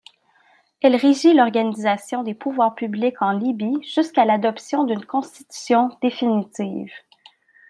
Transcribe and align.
Elle 0.81 0.95
régit 0.95 1.35
l'organisation 1.35 2.23
des 2.23 2.33
pouvoirs 2.33 2.73
publics 2.73 3.21
en 3.21 3.33
Libye 3.33 3.77
jusqu'à 3.83 4.25
l'adoption 4.25 4.83
d'une 4.83 5.05
constitution 5.05 5.95
définitive. 6.01 6.91